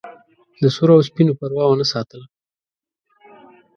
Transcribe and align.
د 0.61 0.63
سرو 0.75 0.93
او 0.97 1.05
سپینو 1.09 1.37
پروا 1.39 1.63
ونه 1.67 1.85
ساتله. 1.91 2.25